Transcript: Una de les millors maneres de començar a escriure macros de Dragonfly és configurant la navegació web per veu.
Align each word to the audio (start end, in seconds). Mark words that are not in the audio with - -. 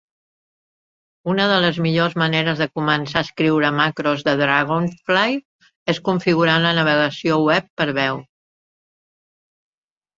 Una 1.33 1.43
de 1.51 1.59
les 1.65 1.77
millors 1.87 2.15
maneres 2.21 2.63
de 2.63 2.67
començar 2.79 3.21
a 3.21 3.27
escriure 3.27 3.71
macros 3.81 4.25
de 4.31 4.35
Dragonfly 4.41 5.37
és 5.97 6.03
configurant 6.11 6.69
la 6.69 6.75
navegació 6.83 7.41
web 7.51 7.73
per 7.81 7.93
veu. 8.03 8.27